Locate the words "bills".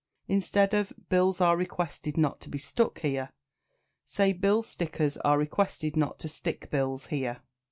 1.09-1.39, 6.71-7.05